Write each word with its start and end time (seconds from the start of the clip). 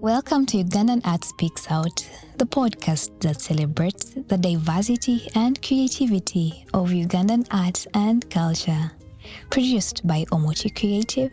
Welcome 0.00 0.46
to 0.46 0.64
Ugandan 0.64 1.06
Art 1.06 1.24
Speaks 1.24 1.70
Out, 1.70 2.08
the 2.38 2.46
podcast 2.46 3.20
that 3.20 3.42
celebrates 3.42 4.14
the 4.28 4.38
diversity 4.38 5.28
and 5.34 5.60
creativity 5.60 6.64
of 6.72 6.88
Ugandan 6.88 7.46
art 7.50 7.86
and 7.92 8.28
culture. 8.30 8.92
Produced 9.50 10.06
by 10.06 10.24
Omuti 10.32 10.74
Creative, 10.74 11.30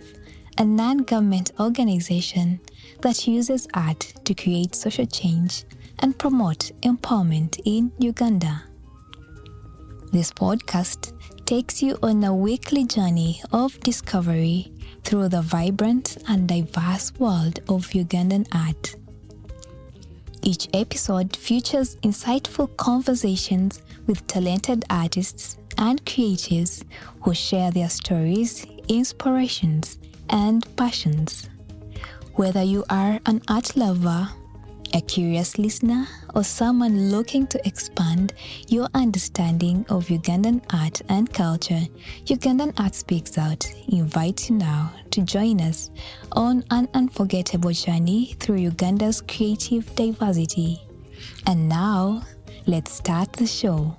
a 0.58 0.66
non 0.66 0.98
government 0.98 1.54
organization 1.62 2.60
that 3.00 3.26
uses 3.26 3.70
art 3.74 4.02
to 4.26 4.34
create 4.34 4.76
social 4.76 5.06
change 5.06 5.64
and 6.00 6.20
promote 6.20 6.70
empowerment 6.82 7.62
in 7.64 7.90
Uganda. 8.00 8.64
This 10.12 10.30
podcast 10.34 11.14
takes 11.46 11.82
you 11.82 11.98
on 12.04 12.22
a 12.26 12.36
weekly 12.36 12.84
journey 12.84 13.42
of 13.54 13.80
discovery 13.80 14.74
through 15.08 15.30
the 15.30 15.42
vibrant 15.42 16.18
and 16.28 16.50
diverse 16.50 17.14
world 17.18 17.60
of 17.70 17.88
Ugandan 17.92 18.46
art. 18.54 18.98
Each 20.44 20.68
episode 20.74 21.34
features 21.34 21.96
insightful 22.04 22.76
conversations 22.76 23.82
with 24.06 24.28
talented 24.28 24.84
artists 24.90 25.58
and 25.78 26.04
creatives 26.04 26.84
who 27.22 27.34
share 27.34 27.72
their 27.72 27.90
stories, 27.90 28.66
inspirations, 28.90 29.98
and 30.30 30.68
passions. 30.76 31.48
Whether 32.34 32.64
you 32.64 32.84
are 32.90 33.18
an 33.28 33.42
art 33.48 33.78
lover, 33.78 34.28
a 34.94 35.02
curious 35.02 35.58
listener, 35.58 36.08
or 36.36 36.44
someone 36.44 37.12
looking 37.12 37.48
to 37.48 37.68
expand 37.68 38.34
your 38.68 38.88
understanding 38.94 39.86
of 39.90 40.08
Ugandan 40.08 40.62
art 40.74 41.02
and 41.10 41.32
culture, 41.32 41.82
Ugandan 42.26 42.74
Art 42.80 42.96
Speaks 42.96 43.38
Out 43.38 43.66
invites 43.88 44.50
you 44.50 44.58
now 44.58 44.94
to 45.12 45.22
join 45.22 45.62
us 45.62 45.90
on 46.32 46.64
an 46.72 46.88
unforgettable 46.94 47.72
journey 47.72 48.36
through 48.40 48.58
Uganda's 48.58 49.22
creative 49.22 49.94
diversity. 49.96 50.82
And 51.46 51.68
now, 51.68 52.24
let's 52.66 52.92
start 52.92 53.34
the 53.34 53.48
show. 53.48 53.98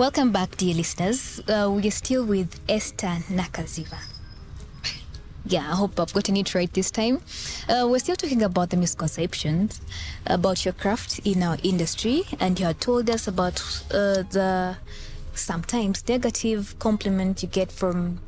Welcome 0.00 0.32
back, 0.32 0.56
dear 0.56 0.72
listeners. 0.72 1.42
Uh, 1.46 1.70
we 1.70 1.86
are 1.86 1.90
still 1.90 2.24
with 2.24 2.58
Esther 2.66 3.18
Nakaziba. 3.28 3.98
Yeah, 5.44 5.70
I 5.70 5.74
hope 5.74 6.00
I've 6.00 6.14
gotten 6.14 6.38
it 6.38 6.54
right 6.54 6.72
this 6.72 6.90
time. 6.90 7.20
Uh, 7.68 7.86
we're 7.86 7.98
still 7.98 8.16
talking 8.16 8.42
about 8.42 8.70
the 8.70 8.78
misconceptions 8.78 9.78
about 10.26 10.64
your 10.64 10.72
craft 10.72 11.18
in 11.26 11.42
our 11.42 11.58
industry, 11.62 12.22
and 12.40 12.58
you 12.58 12.64
had 12.64 12.80
told 12.80 13.10
us 13.10 13.28
about 13.28 13.60
uh, 13.92 14.24
the 14.32 14.78
sometimes 15.34 16.08
negative 16.08 16.78
compliment 16.78 17.42
you 17.42 17.50
get 17.50 17.70
from 17.70 18.20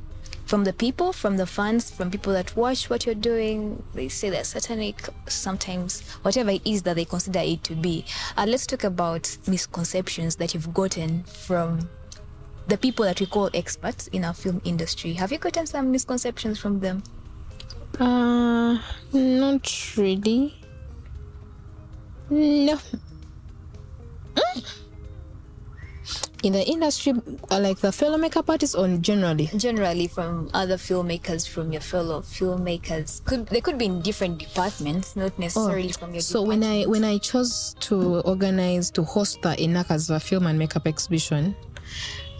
from 0.52 0.64
the 0.64 0.72
people, 0.74 1.14
from 1.14 1.38
the 1.38 1.46
fans, 1.46 1.90
from 1.90 2.10
people 2.10 2.30
that 2.34 2.54
watch 2.54 2.90
what 2.90 3.06
you're 3.06 3.14
doing. 3.14 3.82
They 3.94 4.10
say 4.10 4.28
they're 4.28 4.44
satanic, 4.44 5.08
sometimes, 5.26 6.02
whatever 6.20 6.50
it 6.50 6.60
is 6.66 6.82
that 6.82 6.96
they 6.96 7.06
consider 7.06 7.38
it 7.38 7.64
to 7.64 7.74
be. 7.74 8.04
Uh, 8.36 8.44
let's 8.46 8.66
talk 8.66 8.84
about 8.84 9.34
misconceptions 9.46 10.36
that 10.36 10.52
you've 10.52 10.74
gotten 10.74 11.22
from 11.22 11.88
the 12.68 12.76
people 12.76 13.06
that 13.06 13.18
we 13.18 13.24
call 13.24 13.48
experts 13.54 14.08
in 14.08 14.26
our 14.26 14.34
film 14.34 14.60
industry. 14.62 15.14
Have 15.14 15.32
you 15.32 15.38
gotten 15.38 15.66
some 15.66 15.90
misconceptions 15.90 16.58
from 16.58 16.80
them? 16.80 17.02
Uh, 17.98 18.78
not 19.14 19.96
really. 19.96 20.54
No. 22.28 22.78
Mm. 24.34 24.81
In 26.42 26.54
the 26.54 26.64
industry, 26.66 27.12
uh, 27.52 27.60
like 27.60 27.78
the 27.78 27.92
fellow 27.92 28.18
makeup 28.18 28.50
artists, 28.50 28.74
or 28.74 28.88
generally? 28.96 29.48
Generally, 29.56 30.08
from 30.08 30.50
other 30.52 30.76
filmmakers, 30.76 31.48
from 31.48 31.70
your 31.72 31.80
fellow 31.80 32.20
filmmakers, 32.22 33.24
could 33.24 33.46
they 33.46 33.60
could 33.60 33.78
be 33.78 33.84
in 33.84 34.02
different 34.02 34.38
departments, 34.38 35.14
not 35.14 35.38
necessarily 35.38 35.90
Oh, 35.90 35.98
from 35.98 36.14
your. 36.14 36.20
So 36.20 36.42
when 36.42 36.64
I 36.64 36.82
when 36.84 37.04
I 37.04 37.18
chose 37.18 37.76
to 37.80 38.20
organize 38.22 38.90
to 38.92 39.04
host 39.04 39.40
the 39.42 39.50
Inaka's 39.50 40.10
film 40.24 40.46
and 40.48 40.58
makeup 40.58 40.88
exhibition, 40.88 41.54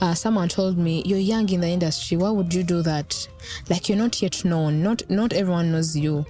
uh, 0.01 0.15
someone 0.15 0.49
told 0.49 0.77
me, 0.79 1.03
"You're 1.07 1.19
young 1.21 1.49
in 1.51 1.61
the 1.61 1.69
industry. 1.69 2.17
Why 2.17 2.31
would 2.31 2.53
you 2.53 2.65
do 2.65 2.83
that? 2.83 3.29
Like 3.71 3.89
you're 3.89 3.99
not 3.99 4.21
yet 4.21 4.45
known. 4.45 4.83
Not 4.83 5.09
not 5.11 5.33
everyone 5.33 5.71
knows 5.71 5.97
you. 5.97 6.27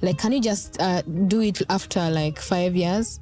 Like 0.00 0.18
can 0.18 0.30
you 0.30 0.40
just 0.40 0.80
uh, 0.80 1.02
do 1.02 1.40
it 1.40 1.60
after 1.68 2.08
like 2.08 2.38
five 2.38 2.76
years?" 2.76 3.18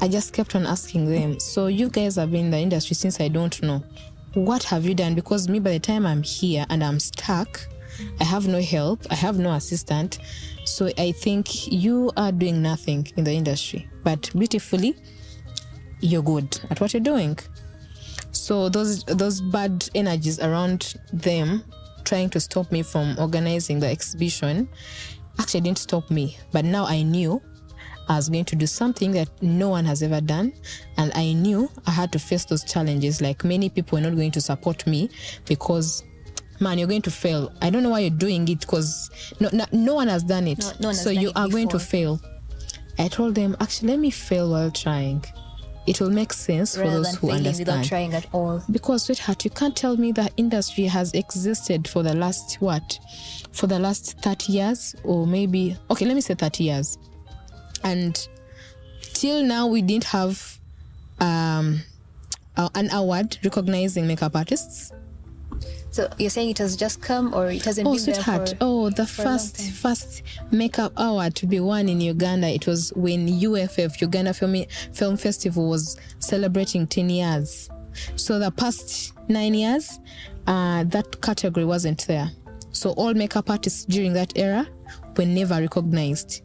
I 0.00 0.08
just 0.08 0.32
kept 0.32 0.54
on 0.54 0.66
asking 0.66 1.10
them. 1.10 1.40
So 1.40 1.66
you 1.66 1.88
guys 1.88 2.16
have 2.16 2.30
been 2.30 2.46
in 2.46 2.50
the 2.50 2.58
industry 2.58 2.94
since 2.94 3.20
I 3.20 3.28
don't 3.28 3.60
know. 3.62 3.82
What 4.34 4.62
have 4.64 4.84
you 4.86 4.94
done? 4.94 5.14
Because 5.14 5.48
me, 5.48 5.58
by 5.58 5.72
the 5.72 5.80
time 5.80 6.06
I'm 6.06 6.22
here 6.22 6.64
and 6.70 6.84
I'm 6.84 7.00
stuck, 7.00 7.66
I 8.20 8.24
have 8.24 8.46
no 8.46 8.60
help. 8.60 9.06
I 9.10 9.14
have 9.14 9.38
no 9.38 9.52
assistant. 9.52 10.18
So 10.64 10.90
I 10.98 11.12
think 11.12 11.72
you 11.72 12.12
are 12.16 12.30
doing 12.30 12.62
nothing 12.62 13.08
in 13.16 13.24
the 13.24 13.32
industry, 13.32 13.88
but 14.04 14.30
beautifully, 14.36 14.94
you're 16.00 16.22
good 16.22 16.60
at 16.70 16.80
what 16.80 16.92
you're 16.92 17.00
doing. 17.00 17.38
So 18.32 18.68
those 18.68 19.02
those 19.04 19.40
bad 19.40 19.88
energies 19.94 20.38
around 20.40 20.94
them 21.12 21.64
trying 22.04 22.30
to 22.30 22.40
stop 22.40 22.70
me 22.70 22.82
from 22.82 23.16
organizing 23.18 23.80
the 23.80 23.88
exhibition 23.88 24.68
actually 25.40 25.62
didn't 25.62 25.78
stop 25.78 26.10
me. 26.10 26.36
But 26.52 26.64
now 26.64 26.84
I 26.84 27.02
knew 27.02 27.42
I 28.08 28.16
was 28.16 28.28
going 28.28 28.46
to 28.46 28.56
do 28.56 28.66
something 28.66 29.12
that 29.12 29.28
no 29.42 29.68
one 29.68 29.84
has 29.84 30.02
ever 30.02 30.20
done. 30.20 30.52
And 30.96 31.12
I 31.14 31.32
knew 31.32 31.70
I 31.86 31.90
had 31.90 32.10
to 32.12 32.18
face 32.18 32.44
those 32.44 32.64
challenges. 32.64 33.20
Like 33.20 33.44
many 33.44 33.68
people 33.68 33.98
were 33.98 34.02
not 34.02 34.16
going 34.16 34.30
to 34.32 34.40
support 34.40 34.86
me 34.86 35.10
because, 35.46 36.02
man, 36.60 36.78
you're 36.78 36.88
going 36.88 37.02
to 37.02 37.10
fail. 37.10 37.52
I 37.60 37.70
don't 37.70 37.82
know 37.82 37.90
why 37.90 38.00
you're 38.00 38.10
doing 38.10 38.48
it 38.48 38.60
because 38.60 39.10
no, 39.40 39.50
no, 39.52 39.66
no 39.72 39.94
one 39.94 40.08
has 40.08 40.22
done 40.22 40.48
it. 40.48 40.58
No- 40.58 40.88
no 40.88 40.92
so 40.92 41.10
you 41.10 41.32
are 41.36 41.48
going 41.48 41.68
to 41.68 41.78
fail. 41.78 42.20
I 42.98 43.08
told 43.08 43.34
them, 43.34 43.56
actually, 43.60 43.90
let 43.90 44.00
me 44.00 44.10
fail 44.10 44.50
while 44.50 44.70
trying. 44.70 45.24
It 45.86 46.00
will 46.02 46.10
make 46.10 46.34
sense 46.34 46.74
for 46.74 46.82
rather 46.82 46.96
those 46.96 47.12
than 47.12 47.16
who 47.16 47.28
failing 47.28 47.58
without 47.58 47.84
trying 47.84 48.12
at 48.12 48.26
all. 48.34 48.62
Because, 48.70 49.04
sweetheart, 49.04 49.44
you 49.44 49.50
can't 49.50 49.74
tell 49.74 49.96
me 49.96 50.12
the 50.12 50.30
industry 50.36 50.84
has 50.84 51.12
existed 51.14 51.88
for 51.88 52.02
the 52.02 52.14
last 52.14 52.56
what? 52.60 52.98
For 53.52 53.66
the 53.66 53.78
last 53.78 54.20
30 54.20 54.52
years, 54.52 54.94
or 55.02 55.26
maybe, 55.26 55.78
okay, 55.90 56.04
let 56.04 56.14
me 56.14 56.20
say 56.20 56.34
30 56.34 56.64
years. 56.64 56.98
And 57.84 58.28
till 59.00 59.42
now, 59.42 59.66
we 59.66 59.82
didn't 59.82 60.04
have 60.04 60.58
um, 61.20 61.82
a- 62.56 62.70
an 62.74 62.90
award 62.92 63.38
recognizing 63.44 64.06
makeup 64.06 64.36
artists. 64.36 64.92
So 65.90 66.08
you're 66.18 66.30
saying 66.30 66.50
it 66.50 66.58
has 66.58 66.76
just 66.76 67.00
come, 67.00 67.32
or 67.34 67.50
it 67.50 67.64
hasn't 67.64 67.86
Oh, 67.88 67.94
been 67.96 68.04
there 68.04 68.14
sweetheart. 68.14 68.50
for? 68.50 68.56
Oh, 68.60 68.90
the 68.90 69.02
long 69.02 69.06
first 69.06 69.60
first 69.72 70.22
makeup 70.52 70.92
award 70.96 71.34
to 71.36 71.46
be 71.46 71.58
won 71.60 71.88
in 71.88 72.00
Uganda. 72.00 72.46
It 72.48 72.66
was 72.66 72.92
when 72.94 73.26
UFF 73.26 74.00
Uganda 74.00 74.32
Film 74.34 74.54
Film 74.92 75.16
Festival 75.16 75.68
was 75.68 75.96
celebrating 76.20 76.86
10 76.86 77.10
years. 77.10 77.68
So 78.16 78.38
the 78.38 78.50
past 78.52 79.12
nine 79.28 79.54
years, 79.54 79.98
uh, 80.46 80.84
that 80.84 81.20
category 81.20 81.64
wasn't 81.64 82.06
there. 82.06 82.30
So 82.70 82.90
all 82.90 83.14
makeup 83.14 83.50
artists 83.50 83.84
during 83.86 84.12
that 84.12 84.34
era 84.38 84.68
were 85.16 85.24
never 85.24 85.54
recognized. 85.60 86.42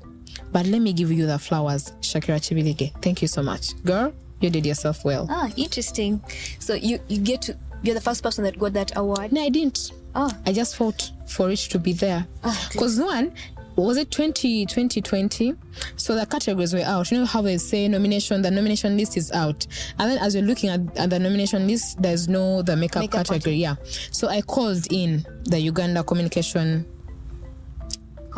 But 0.52 0.66
let 0.68 0.82
me 0.82 0.94
give 0.94 1.12
you 1.12 1.26
the 1.26 1.40
flowers, 1.40 1.92
Shakira 2.02 2.40
Chibilige. 2.40 2.92
Thank 3.02 3.22
you 3.22 3.28
so 3.28 3.42
much, 3.42 3.82
girl. 3.84 4.14
You 4.42 4.50
did 4.50 4.66
yourself 4.66 5.06
well. 5.06 5.28
Ah, 5.30 5.50
interesting. 5.56 6.22
So 6.60 6.74
you 6.74 7.00
you 7.08 7.20
get 7.20 7.42
to 7.44 7.58
you're 7.82 7.96
the 7.96 8.02
first 8.02 8.24
person 8.24 8.44
that 8.46 8.58
got 8.58 8.74
that 8.74 8.96
award. 8.96 9.32
No, 9.32 9.42
I 9.42 9.50
didn't. 9.50 9.92
Oh, 10.16 10.32
I 10.46 10.54
just 10.54 10.76
fought 10.76 11.12
for 11.28 11.50
it 11.50 11.60
to 11.60 11.80
be 11.80 11.94
there. 11.94 12.26
Ah, 12.44 12.66
okay. 12.68 12.74
Because 12.74 13.00
one, 13.00 13.34
was 13.76 13.98
it 13.98 14.12
20, 14.12 14.66
2020? 14.68 15.56
So 15.96 16.16
the 16.16 16.26
categories 16.26 16.74
were 16.74 16.82
out. 16.82 17.12
You 17.12 17.20
know 17.20 17.26
how 17.26 17.42
they 17.42 17.58
say 17.58 17.88
nomination, 17.88 18.42
the 18.42 18.52
nomination 18.52 18.98
list 18.98 19.18
is 19.18 19.32
out. 19.32 19.66
And 19.98 20.12
then 20.12 20.18
as 20.20 20.36
you're 20.36 20.44
looking 20.44 20.70
at, 20.70 20.82
at 20.98 21.10
the 21.10 21.20
nomination 21.20 21.68
list, 21.68 22.02
there's 22.02 22.28
no 22.28 22.62
the 22.62 22.76
makeup, 22.76 23.02
Makeup 23.02 23.26
category. 23.26 23.56
Yeah. 23.56 23.76
So 24.12 24.28
I 24.28 24.42
called 24.42 24.86
in 24.92 25.26
the 25.46 25.60
Uganda 25.60 26.04
Communication 26.04 26.86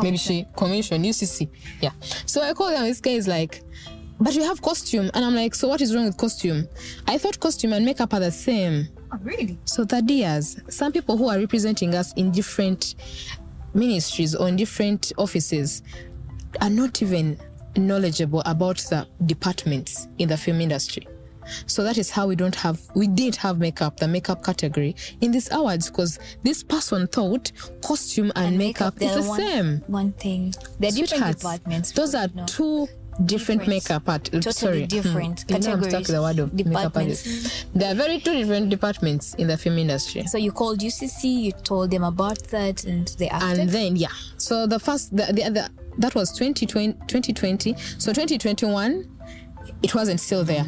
maybe 0.00 0.16
she 0.16 0.46
commission 0.56 1.02
UCC. 1.02 1.48
Yeah. 1.80 1.92
So 2.26 2.42
I 2.42 2.52
called 2.52 2.74
them. 2.74 2.84
This 2.84 3.00
guy 3.00 3.12
is 3.12 3.28
like, 3.28 3.62
but 4.18 4.34
you 4.34 4.42
have 4.42 4.62
costume, 4.62 5.10
and 5.14 5.24
I'm 5.24 5.34
like, 5.34 5.54
so 5.54 5.68
what 5.68 5.80
is 5.80 5.94
wrong 5.94 6.06
with 6.06 6.16
costume? 6.16 6.68
I 7.06 7.18
thought 7.18 7.38
costume 7.38 7.72
and 7.72 7.84
makeup 7.84 8.14
are 8.14 8.20
the 8.20 8.30
same. 8.30 8.88
oh 9.12 9.18
really? 9.22 9.58
So 9.64 9.84
that 9.84 10.08
years, 10.08 10.58
some 10.68 10.92
people 10.92 11.16
who 11.16 11.28
are 11.28 11.38
representing 11.38 11.94
us 11.94 12.12
in 12.14 12.30
different 12.30 12.94
ministries 13.74 14.34
or 14.34 14.48
in 14.48 14.56
different 14.56 15.12
offices 15.18 15.82
are 16.60 16.70
not 16.70 17.02
even 17.02 17.38
knowledgeable 17.76 18.42
about 18.46 18.78
the 18.78 19.06
departments 19.26 20.08
in 20.18 20.28
the 20.28 20.36
film 20.36 20.60
industry. 20.60 21.06
So 21.66 21.82
that 21.84 21.98
is 21.98 22.10
how 22.10 22.26
we 22.26 22.36
don't 22.36 22.54
have 22.54 22.80
we 22.94 23.06
didn't 23.06 23.36
have 23.36 23.58
makeup, 23.58 23.98
the 23.98 24.08
makeup 24.08 24.44
category 24.44 24.96
in 25.20 25.30
these 25.30 25.50
awards 25.50 25.90
because 25.90 26.18
this 26.42 26.62
person 26.62 27.06
thought 27.06 27.52
costume 27.82 28.32
and, 28.36 28.58
makeup, 28.58 29.00
is 29.00 29.14
the 29.14 29.22
one, 29.22 29.40
same. 29.40 29.84
One 29.86 30.12
thing. 30.12 30.54
They're 30.78 30.90
different 30.90 31.38
departments. 31.38 31.92
Those 31.92 32.14
are 32.14 32.28
two 32.46 32.88
different, 33.24 33.66
makeup 33.66 34.08
art. 34.08 34.24
Totally 34.24 34.52
sorry, 34.52 34.80
hmm. 34.82 34.86
different 34.86 35.44
You 35.48 35.54
know 35.54 35.60
stuck 35.60 35.80
categories, 35.80 35.94
with 35.94 36.06
the 36.08 36.22
word 36.22 36.38
of 36.38 36.54
makeup 36.54 36.96
artist. 36.96 37.66
There 37.74 37.90
are 37.90 37.94
very 37.94 38.20
two 38.20 38.34
different 38.34 38.68
departments 38.68 39.34
in 39.34 39.48
the 39.48 39.56
film 39.56 39.78
industry. 39.78 40.26
So 40.26 40.38
you 40.38 40.52
called 40.52 40.80
UCC, 40.80 41.24
you 41.24 41.52
told 41.52 41.90
them 41.90 42.04
about 42.04 42.42
that, 42.48 42.84
and 42.84 43.08
they 43.18 43.28
acted. 43.28 43.60
and 43.60 43.70
then 43.70 43.96
yeah 43.96 44.08
so 44.36 44.66
the 44.66 44.78
first 44.78 45.16
the, 45.16 45.24
the, 45.26 45.50
the 45.50 45.70
that 45.98 46.14
was 46.14 46.30
2020, 46.32 46.92
2020 47.06 47.74
so 47.98 48.12
2021 48.12 49.08
it 49.82 49.94
wasn't 49.94 50.20
still 50.20 50.44
there 50.44 50.64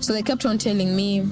so 0.00 0.12
they 0.12 0.22
kept 0.22 0.44
on 0.46 0.58
telling 0.58 0.94
me 0.94 1.26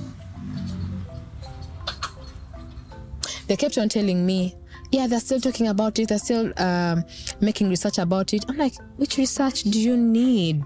they 3.46 3.56
kept 3.56 3.76
on 3.78 3.88
telling 3.88 4.24
me 4.24 4.54
yeah 4.90 5.06
they're 5.06 5.20
still 5.20 5.40
talking 5.40 5.68
about 5.68 5.98
it 5.98 6.08
they're 6.08 6.18
still 6.18 6.52
um, 6.58 7.04
making 7.40 7.68
research 7.68 7.98
about 7.98 8.32
it. 8.32 8.44
I'm 8.48 8.56
like 8.56 8.74
which 8.96 9.16
research 9.18 9.62
do 9.62 9.80
you 9.80 9.96
need? 9.96 10.62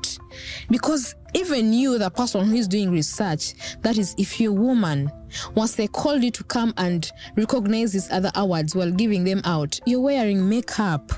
Because 0.70 1.14
even 1.35 1.73
you 1.73 1.99
the 1.99 2.11
person 2.11 2.46
who 2.46 2.55
is 2.55 2.69
doing 2.69 2.90
research 2.90 3.55
that 3.82 3.99
is 3.99 4.14
if 4.19 4.40
you're 4.40 4.52
a 4.52 4.55
woman 4.55 5.11
once 5.55 5.75
they 5.75 5.87
called 5.87 6.23
you 6.23 6.31
to 6.31 6.44
come 6.44 6.73
and 6.79 7.12
recognize 7.37 7.93
these 7.93 8.11
other 8.11 8.31
awards 8.35 8.75
while 8.75 8.90
giving 8.90 9.25
them 9.25 9.43
out 9.44 9.79
you're 9.85 10.00
wearing 10.00 10.49
makeup 10.49 11.12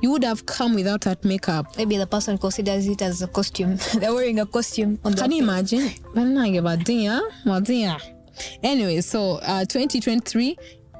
you 0.00 0.10
would 0.10 0.24
have 0.24 0.46
come 0.46 0.74
without 0.74 1.02
that 1.02 1.24
makeup 1.24 1.76
Maybe 1.76 1.96
the 1.96 2.06
person 2.06 2.36
considers 2.38 2.86
it 2.86 3.02
as 3.02 3.22
a 3.22 3.26
costume. 3.26 3.76
They're 3.94 4.12
wearing 4.12 4.40
a 4.40 4.46
costume 4.46 4.98
on 5.04 5.12
the 5.12 5.22
Can 5.22 5.32
you 5.32 5.42
imagine? 5.42 5.88
Banange 6.14 6.62
badia, 6.62 7.20
badia. 7.44 7.98
Anyway, 8.62 9.00
so 9.00 9.36
uh, 9.42 9.64
2023, 9.64 10.56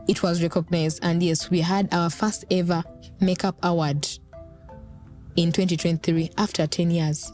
it 0.08 0.22
was 0.22 0.42
recognized, 0.42 1.00
and 1.02 1.22
yes, 1.22 1.50
we 1.50 1.60
had 1.60 1.92
our 1.92 2.10
first 2.10 2.44
ever 2.50 2.82
makeup 3.20 3.56
award 3.62 4.08
in 5.36 5.52
2023 5.52 6.30
after 6.38 6.66
10 6.66 6.90
years. 6.90 7.32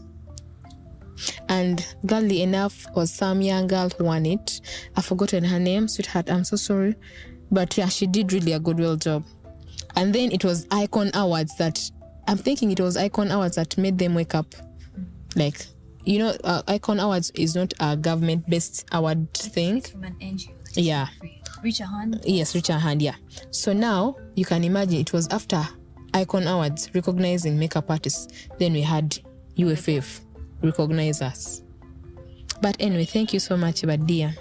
And 1.49 1.85
gladly 2.05 2.43
enough, 2.43 2.87
was 2.95 3.13
some 3.13 3.41
young 3.41 3.67
girl 3.67 3.89
who 3.97 4.05
won 4.05 4.27
it. 4.27 4.61
I've 4.97 5.07
forgotten 5.07 5.45
her 5.45 5.59
name, 5.59 5.89
sweetheart. 5.89 6.31
I'm 6.31 6.45
so 6.45 6.57
sorry, 6.57 6.95
but 7.51 7.77
yeah, 7.79 7.89
she 7.89 8.07
did 8.07 8.33
really 8.33 8.53
a 8.53 8.61
good 8.61 8.79
well 8.79 8.97
job. 8.97 9.25
And 9.97 10.15
then 10.15 10.31
it 10.31 10.45
was 10.45 10.67
Icon 10.71 11.11
Awards 11.15 11.57
that 11.57 11.81
I'm 12.29 12.37
thinking 12.39 12.71
it 12.71 12.81
was 12.81 12.97
Icon 12.97 13.31
Awards 13.31 13.57
that 13.57 13.77
made 13.79 13.99
them 13.99 14.15
wake 14.15 14.35
up. 14.35 14.55
Like 15.35 15.67
you 16.07 16.21
know 16.21 16.35
uh, 16.45 16.63
icon 16.69 17.01
awards 17.01 17.31
is 17.35 17.55
not 17.55 17.75
a 17.81 17.97
government 17.97 18.49
based 18.49 18.87
award 18.93 19.33
thing. 19.35 19.81
From 19.83 20.05
an 20.05 20.15
NGO. 20.21 20.51
yeah. 20.75 21.09
Reach 21.63 21.81
a 21.81 21.87
hand. 21.87 22.21
yes 22.25 22.55
Reach 22.55 22.71
A 22.71 22.79
Hand 22.79 23.03
yeah. 23.03 23.17
So 23.51 23.73
now 23.73 24.17
you 24.35 24.45
can 24.45 24.63
imagine 24.65 25.01
it 25.01 25.13
was 25.13 25.27
after 25.29 25.63
icon 26.15 26.47
awards 26.47 26.91
recognizing 26.95 27.59
makeup 27.59 27.91
artists 27.91 28.49
then 28.59 28.73
we 28.73 28.81
had 28.83 29.19
uff 29.59 30.21
recognize 30.63 31.21
us 31.21 31.63
but 32.63 32.77
anyway 32.81 33.05
thank 33.05 33.33
you 33.35 33.41
so 33.41 33.57
much 33.57 33.83
badia 33.85 34.35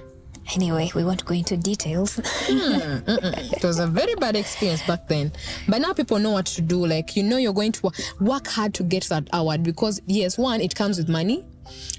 Anyway, 0.53 0.91
we 0.93 1.03
won't 1.03 1.25
go 1.25 1.33
into 1.33 1.57
details. 1.57 2.15
Hmm, 2.45 2.99
hmm, 2.99 3.11
hmm. 3.11 3.53
it 3.55 3.63
was 3.63 3.79
a 3.79 3.87
very 3.87 4.13
bad 4.15 4.35
experience 4.35 4.85
back 4.85 5.07
then. 5.07 5.31
But 5.67 5.81
now 5.81 5.93
people 5.93 6.19
know 6.19 6.31
what 6.31 6.45
to 6.47 6.61
do. 6.61 6.85
Like 6.85 7.15
you 7.15 7.23
know 7.23 7.37
you're 7.37 7.53
going 7.53 7.71
to 7.73 7.91
work 8.19 8.47
hard 8.47 8.73
to 8.75 8.83
get 8.83 9.05
that 9.05 9.27
award 9.33 9.63
because 9.63 10.01
yes 10.05 10.37
one 10.37 10.61
it 10.61 10.75
comes 10.75 10.97
with 10.97 11.09
money. 11.09 11.45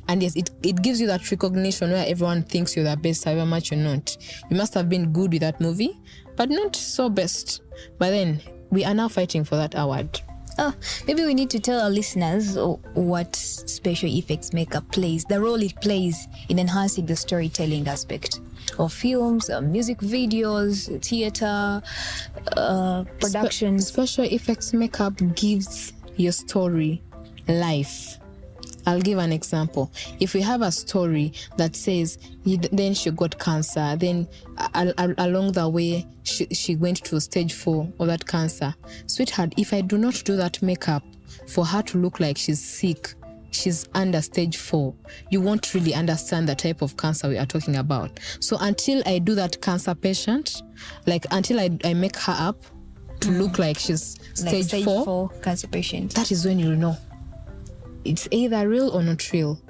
And 0.09 0.23
yes 0.23 0.37
it, 0.37 0.51
it 0.63 0.81
gives 0.83 1.01
you 1.01 1.09
that 1.09 1.29
recognition 1.31 1.91
where 1.91 2.07
everyone 2.07 2.45
thinks 2.45 2.77
you're 2.77 2.85
the 2.85 2.97
best 2.97 3.25
however 3.25 3.47
much 3.47 3.73
you're 3.73 3.81
not. 3.81 4.17
You 4.49 4.57
must 4.57 4.75
have 4.75 4.89
been 4.89 5.13
good 5.13 5.33
with 5.33 5.41
that 5.41 5.61
movie 5.61 5.99
but 6.37 6.51
not 6.51 6.77
so 6.77 7.09
best. 7.09 7.63
But 7.99 8.11
then 8.11 8.41
we 8.71 8.85
are 8.85 8.95
now 8.95 9.09
fighting 9.09 9.43
for 9.45 9.57
that 9.57 9.75
award 9.77 10.21
Oh, 10.59 10.75
maybe 11.07 11.25
we 11.25 11.35
need 11.35 11.51
to 11.51 11.61
tell 11.61 11.81
our 11.83 11.91
listeners 11.91 12.57
what 12.95 13.37
special 13.37 14.09
effects 14.09 14.53
makeup 14.55 14.91
plays, 14.91 15.25
the 15.25 15.41
role 15.41 15.61
it 15.61 15.79
plays 15.83 16.29
in 16.49 16.59
enhancing 16.59 17.05
the 17.05 17.17
storytelling 17.17 17.87
aspect 17.89 18.41
of 18.79 18.93
films, 18.93 19.51
uh, 19.51 19.61
music 19.61 19.99
videos, 19.99 21.03
theater, 21.05 21.83
uh, 22.57 23.05
productions. 23.21 23.89
special 23.89 24.25
effects 24.25 24.73
makeup 24.73 25.15
gives 25.35 25.93
your 26.17 26.33
story 26.33 27.03
life 27.49 28.19
I'll 28.87 29.01
give 29.01 29.19
an 29.19 29.33
example. 29.33 29.91
If 30.21 30.33
we 30.33 30.41
have 30.43 30.63
a 30.63 30.73
story 30.73 31.33
that 31.57 31.77
says 31.77 32.19
then 32.45 32.95
she 32.95 33.11
got 33.11 33.39
cancer, 33.39 33.97
then 33.97 34.29
a- 34.75 34.95
a- 34.97 35.15
along 35.19 35.53
the 35.53 35.69
way 35.69 36.07
she, 36.23 36.47
she 36.47 36.77
went 36.77 37.03
to 37.05 37.21
stage 37.21 37.55
four 37.55 37.93
of 37.99 38.07
that 38.07 38.27
cancer. 38.27 38.75
Sweetheart, 39.07 39.55
if 39.57 39.73
I 39.73 39.81
do 39.81 39.99
not 39.99 40.23
do 40.25 40.37
that 40.37 40.63
makeup 40.63 41.03
for 41.49 41.67
her 41.67 41.83
to 41.83 41.99
look 41.99 42.21
like 42.21 42.39
she's 42.39 42.63
sick, 42.63 43.15
she's 43.51 43.89
under 43.95 44.21
stage 44.21 44.57
four, 44.57 44.95
you 45.31 45.41
won't 45.41 45.75
really 45.75 45.95
understand 45.95 46.49
the 46.49 46.55
type 46.55 46.83
of 46.83 46.97
cancer 46.97 47.29
we 47.29 47.39
are 47.39 47.47
talking 47.47 47.77
about. 47.77 48.19
So 48.41 48.57
until 48.61 49.03
I 49.07 49.19
do 49.19 49.35
that 49.35 49.61
cancer 49.61 49.95
patient, 49.95 50.63
like 51.07 51.27
until 51.31 51.59
I, 51.59 51.77
I 51.85 51.95
make 51.95 52.17
her 52.17 52.37
up 52.39 52.63
to 53.21 53.31
look 53.31 53.53
mm. 53.53 53.59
like 53.61 53.79
she's 53.79 54.19
like 54.21 54.37
stage, 54.37 54.65
stage 54.67 54.85
four, 54.85 55.05
four 55.05 55.29
cancer 55.43 55.69
patient, 55.69 56.15
that 56.15 56.31
is 56.31 56.45
when 56.45 56.59
you 56.59 56.77
know 56.77 56.97
it's 58.07 58.29
either 58.31 58.69
real 58.69 58.91
or 58.91 59.03
not 59.03 59.33
real. 59.33 59.61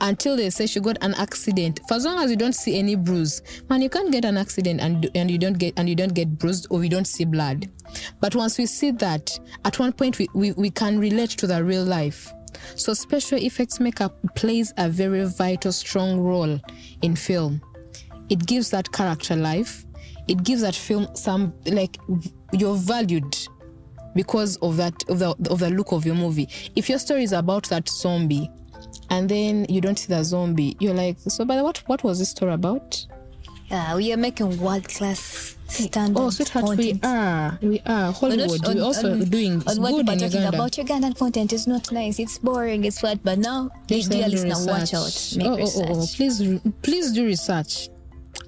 Until 0.00 0.36
they 0.36 0.50
say 0.50 0.66
she 0.66 0.78
got 0.78 0.98
an 1.00 1.14
accident, 1.14 1.80
for 1.88 1.94
as 1.94 2.04
long 2.04 2.22
as 2.22 2.30
you 2.30 2.36
don't 2.36 2.54
see 2.54 2.78
any 2.78 2.94
bruise, 2.94 3.42
man, 3.68 3.82
you 3.82 3.88
can't 3.88 4.12
get 4.12 4.24
an 4.24 4.36
accident 4.36 4.80
and 4.80 5.10
and 5.14 5.30
you 5.30 5.38
don't 5.38 5.58
get 5.58 5.74
and 5.76 5.88
you 5.88 5.96
don't 5.96 6.14
get 6.14 6.38
bruised 6.38 6.66
or 6.70 6.84
you 6.84 6.90
don't 6.90 7.06
see 7.06 7.24
blood. 7.24 7.68
But 8.20 8.36
once 8.36 8.58
we 8.58 8.66
see 8.66 8.92
that, 8.92 9.36
at 9.64 9.78
one 9.78 9.92
point 9.92 10.18
we, 10.18 10.28
we, 10.34 10.52
we 10.52 10.70
can 10.70 10.98
relate 10.98 11.30
to 11.30 11.46
the 11.46 11.62
real 11.64 11.84
life. 11.84 12.32
So 12.76 12.94
special 12.94 13.38
effects 13.38 13.80
makeup 13.80 14.16
plays 14.36 14.72
a 14.76 14.88
very 14.88 15.24
vital, 15.26 15.72
strong 15.72 16.20
role 16.20 16.60
in 17.02 17.16
film. 17.16 17.60
It 18.28 18.46
gives 18.46 18.70
that 18.70 18.90
character 18.92 19.36
life. 19.36 19.84
It 20.28 20.42
gives 20.42 20.62
that 20.62 20.74
film 20.74 21.08
some 21.14 21.52
like 21.66 21.98
you're 22.52 22.76
valued 22.76 23.36
because 24.14 24.56
of 24.58 24.76
that 24.76 24.94
of 25.08 25.18
the 25.18 25.34
of 25.50 25.58
the 25.60 25.70
look 25.70 25.92
of 25.92 26.04
your 26.06 26.14
movie. 26.14 26.48
If 26.76 26.88
your 26.88 26.98
story 26.98 27.24
is 27.24 27.32
about 27.32 27.68
that 27.68 27.88
zombie, 27.88 28.50
and 29.10 29.28
then 29.28 29.66
you 29.68 29.80
don't 29.80 29.98
see 29.98 30.08
the 30.08 30.22
zombie, 30.24 30.76
you're 30.80 30.94
like, 30.94 31.18
so 31.20 31.44
by 31.44 31.56
the 31.56 31.64
what 31.64 31.78
what 31.86 32.02
was 32.04 32.18
this 32.18 32.30
story 32.30 32.52
about? 32.52 33.06
Uh, 33.70 33.94
we 33.96 34.12
are 34.12 34.16
making 34.16 34.60
world 34.60 34.86
class 34.88 35.56
standard. 35.68 36.20
Oh, 36.20 36.30
sweetheart, 36.30 36.76
we 36.76 36.92
content. 36.92 37.04
are 37.04 37.58
we 37.62 37.80
are 37.86 38.06
We're 38.06 38.12
Hollywood. 38.12 38.60
We're 38.66 38.82
also 38.82 39.12
on- 39.12 39.24
doing 39.24 39.62
on 39.66 39.80
what 39.80 39.90
good 39.92 40.08
are 40.08 40.12
talking 40.16 40.42
Uganda. 40.42 40.48
about 40.48 40.72
Ugandan 40.72 41.18
content 41.18 41.52
is 41.52 41.66
not 41.66 41.90
nice. 41.90 42.18
It's 42.18 42.38
boring. 42.38 42.84
It's 42.84 43.00
flat. 43.00 43.20
But 43.24 43.38
now, 43.38 43.70
Please 43.88 44.08
dear 44.08 44.28
listener, 44.28 44.54
watch 44.70 44.94
out. 44.94 45.34
Make 45.36 45.46
oh, 45.46 45.56
research. 45.56 45.86
Oh, 45.88 45.94
oh, 45.94 46.02
oh, 46.02 46.06
please, 46.14 46.60
please 46.82 47.12
do 47.12 47.24
research. 47.24 47.88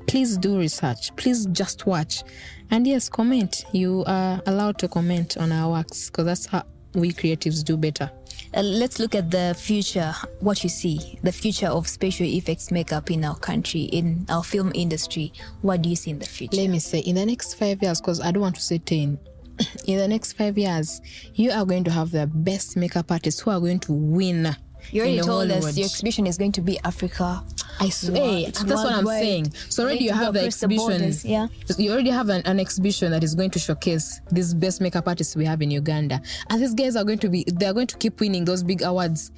Please 0.06 0.36
do 0.36 0.58
research. 0.58 1.14
Please 1.16 1.46
just 1.46 1.86
watch, 1.86 2.22
and 2.70 2.86
yes, 2.86 3.08
comment. 3.08 3.64
You 3.72 4.04
are 4.06 4.40
allowed 4.46 4.78
to 4.78 4.88
comment 4.88 5.36
on 5.36 5.52
our 5.52 5.70
works 5.72 6.10
because 6.10 6.26
that's 6.26 6.46
how 6.46 6.64
we 6.94 7.12
creatives 7.12 7.64
do 7.64 7.76
better. 7.76 8.10
Uh, 8.54 8.62
let's 8.62 8.98
look 8.98 9.14
at 9.14 9.30
the 9.30 9.54
future. 9.58 10.14
What 10.40 10.62
you 10.62 10.70
see, 10.70 11.18
the 11.22 11.32
future 11.32 11.68
of 11.68 11.88
special 11.88 12.26
effects 12.26 12.70
makeup 12.70 13.10
in 13.10 13.25
our 13.25 13.36
country, 13.36 13.82
in 13.82 14.26
our 14.28 14.42
film 14.44 14.72
industry. 14.75 15.32
What 15.62 15.82
do 15.82 15.88
you 15.88 15.96
see 15.96 16.12
in 16.12 16.18
the 16.18 16.26
future? 16.26 16.56
let 16.56 16.70
me 16.70 16.78
say 16.78 17.00
in 17.00 17.16
the 17.16 17.26
next 17.26 17.54
five 17.54 17.82
years 17.82 18.00
because 18.00 18.20
i 18.20 18.30
don't 18.30 18.42
want 18.42 18.54
to 18.54 18.62
say 18.62 18.78
10 18.78 19.18
in 19.86 19.98
the 19.98 20.08
next 20.08 20.32
five 20.34 20.56
years 20.56 21.00
you 21.34 21.50
are 21.50 21.64
going 21.64 21.84
to 21.84 21.90
have 21.90 22.10
the 22.10 22.26
best 22.26 22.76
makeup 22.76 23.10
artists 23.10 23.40
who 23.40 23.50
are 23.50 23.60
going 23.60 23.78
to 23.80 23.92
win 23.92 24.54
You 24.93 25.02
already 25.02 25.19
told 25.19 25.49
Hollywood. 25.50 25.64
us 25.71 25.76
your 25.76 25.87
exhibition 25.87 26.26
is 26.26 26.38
going 26.38 26.52
to 26.52 26.61
be 26.61 26.78
Africa. 26.85 27.43
I 27.78 27.88
swear, 27.90 28.49
It's 28.49 28.62
that's 28.62 28.83
what 28.83 28.93
I'm 28.95 29.07
saying. 29.07 29.52
So 29.69 29.85
already 29.85 30.05
you 30.05 30.12
have 30.12 30.33
the 30.35 30.45
exhibition. 30.45 30.87
borders, 30.87 31.25
yeah. 31.25 31.49
You 31.76 31.93
already 31.93 32.11
have 32.11 32.28
an, 32.31 32.43
an 32.47 32.59
exhibition 32.59 33.11
that 33.12 33.23
is 33.23 33.35
going 33.35 33.50
to 33.50 33.59
showcase 33.59 34.21
these 34.31 34.55
best 34.55 34.81
makeup 34.81 35.07
artists 35.07 35.37
we 35.37 35.45
have 35.45 35.61
in 35.61 35.71
Uganda, 35.71 36.21
and 36.49 36.62
these 36.62 36.75
guys 36.75 36.97
are 36.97 37.05
going 37.05 37.19
to 37.19 37.28
be. 37.28 37.45
They 37.47 37.66
are 37.66 37.75
going 37.75 37.88
to 37.88 37.97
keep 37.99 38.21
winning 38.21 38.45
those 38.45 38.62
big 38.62 38.83
awards. 38.83 39.31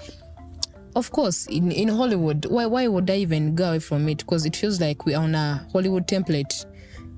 Of 0.97 1.11
course, 1.13 1.47
in, 1.47 1.71
in 1.71 1.89
Hollywood, 1.89 2.47
why 2.47 2.67
why 2.67 2.87
would 2.89 3.11
I 3.11 3.17
even 3.17 3.55
go 3.55 3.69
away 3.71 3.79
from 3.81 4.09
it? 4.09 4.19
Because 4.19 4.47
it 4.47 4.57
feels 4.57 4.81
like 4.81 5.05
we're 5.05 5.19
on 5.19 5.35
a 5.35 5.67
Hollywood 5.73 6.07
template. 6.07 6.65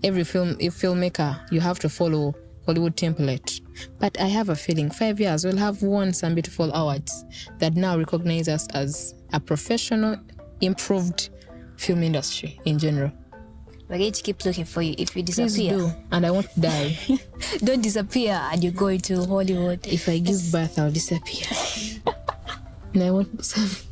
Every 0.03 0.25
film, 0.25 0.51
a 0.61 0.69
filmmaker, 0.69 1.39
you 1.53 1.61
have 1.61 1.79
to 1.81 1.89
follow 1.91 2.35
Hollywood 2.67 2.97
template. 2.97 3.61
But 3.99 4.21
I 4.21 4.27
have 4.27 4.49
a 4.49 4.57
feeling 4.57 4.91
five 4.91 5.21
years 5.21 5.45
we'll 5.45 5.57
have 5.57 5.83
won 5.83 6.13
some 6.13 6.35
beautiful 6.35 6.71
awards 6.73 7.25
that 7.59 7.75
now 7.75 7.97
recognize 7.99 8.49
us 8.49 8.67
as 8.75 9.15
a 9.33 9.41
professional, 9.41 10.17
improved 10.61 11.31
film 11.77 12.03
industry 12.03 12.61
in 12.65 12.79
general. 12.79 13.13
We're 13.89 13.99
going 13.99 14.13
to 14.13 14.23
keep 14.23 14.45
looking 14.45 14.67
for 14.67 14.83
you. 14.83 14.95
If 14.99 15.17
you 15.17 15.25
Please 15.25 15.37
disappear, 15.37 15.77
do, 15.77 15.93
and 16.13 16.25
I 16.25 16.31
won't 16.31 16.61
die. 16.61 16.97
don't 17.59 17.83
disappear 17.83 18.41
and 18.53 18.63
you 18.63 18.71
go 18.71 18.97
to 18.97 19.27
Hollywood. 19.27 19.85
if 19.87 20.09
I 20.09 20.19
give 20.19 20.41
birth, 20.53 20.79
I'll 20.79 20.93
disappear. 20.93 21.47
and 22.95 23.03
I 23.03 23.11
won't 23.11 23.37
disappear. 23.37 23.90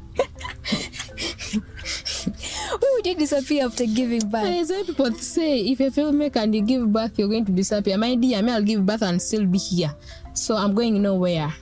Disappear 3.19 3.67
after 3.67 3.85
giving 3.87 4.21
birth? 4.29 4.45
There's 4.45 4.71
why 4.71 4.83
people 4.85 5.13
say 5.13 5.61
if 5.61 5.81
you're 5.81 5.89
a 5.89 5.93
filmmaker 5.93 6.37
and 6.37 6.55
you 6.55 6.63
give 6.63 6.93
birth, 6.93 7.19
you're 7.19 7.29
going 7.29 7.45
to 7.47 7.53
disappear. 7.53 7.99
My 7.99 8.15
dear, 8.15 8.43
me, 8.43 8.53
I'll 8.53 8.63
give 8.63 8.85
birth 8.87 9.03
and 9.03 9.21
still 9.21 9.47
be 9.47 9.59
here. 9.59 9.95
So 10.35 10.57
I'm 10.57 10.75
going 10.75 11.03
nowhere. 11.03 11.53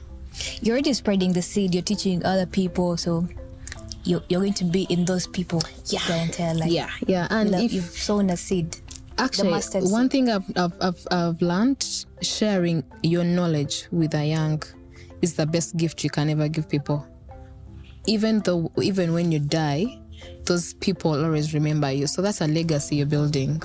You're 0.60 0.74
already 0.74 0.92
spreading 0.92 1.32
the 1.32 1.42
seed. 1.42 1.74
You're 1.74 1.82
teaching 1.82 2.24
other 2.24 2.46
people, 2.46 2.96
so 2.96 3.26
you're, 4.04 4.22
you're 4.28 4.40
going 4.40 4.52
to 4.54 4.64
be 4.64 4.82
in 4.84 5.04
those 5.04 5.26
people 5.26 5.62
Yeah. 5.86 6.00
their 6.06 6.22
entire 6.24 6.54
life. 6.54 6.70
Yeah, 6.70 6.90
yeah. 7.06 7.26
And 7.30 7.54
if 7.54 7.72
you've 7.72 7.84
sown 7.84 8.30
a 8.30 8.36
seed. 8.36 8.76
Actually, 9.18 9.58
one 9.90 10.10
thing 10.10 10.28
I've, 10.28 10.44
I've, 10.56 10.74
I've, 10.80 11.06
I've 11.10 11.40
learned 11.40 12.04
sharing 12.20 12.84
your 13.02 13.24
knowledge 13.24 13.88
with 13.90 14.14
a 14.14 14.26
young 14.26 14.62
is 15.22 15.32
the 15.34 15.46
best 15.46 15.78
gift 15.78 16.04
you 16.04 16.10
can 16.10 16.28
ever 16.28 16.48
give 16.48 16.68
people. 16.68 17.06
Even 18.06 18.40
though, 18.40 18.70
even 18.82 19.14
when 19.14 19.32
you 19.32 19.38
die, 19.40 19.98
those 20.44 20.74
people 20.74 21.12
always 21.24 21.54
remember 21.54 21.90
you. 21.90 22.06
So 22.06 22.22
that's 22.22 22.40
a 22.40 22.46
legacy 22.46 22.96
you're 22.96 23.06
building. 23.06 23.60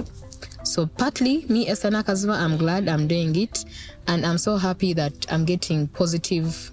So 0.63 0.85
partly, 0.85 1.45
me, 1.47 1.67
as 1.67 1.83
Esther 1.83 1.89
Nakaziba, 1.97 2.37
I'm 2.37 2.57
glad 2.57 2.87
I'm 2.87 3.07
doing 3.07 3.35
it. 3.35 3.65
And 4.07 4.25
I'm 4.25 4.37
so 4.37 4.57
happy 4.57 4.93
that 4.93 5.31
I'm 5.31 5.45
getting 5.45 5.87
positive 5.87 6.71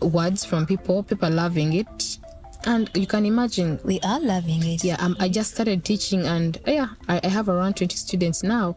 words 0.00 0.44
from 0.44 0.66
people, 0.66 1.02
people 1.02 1.30
loving 1.30 1.74
it. 1.74 2.18
And 2.64 2.90
you 2.94 3.06
can 3.06 3.26
imagine 3.26 3.80
We 3.84 3.98
are 4.00 4.20
loving 4.20 4.62
it. 4.64 4.84
yeah 4.84 4.94
um, 5.00 5.16
i 5.18 5.28
just 5.28 5.52
started 5.52 5.84
teaching 5.84 6.24
and 6.26 6.58
uh, 6.68 6.70
yeah 6.70 6.88
I, 7.08 7.20
I 7.24 7.26
have 7.26 7.48
around 7.48 7.76
20 7.76 7.96
students 7.96 8.44
now 8.44 8.76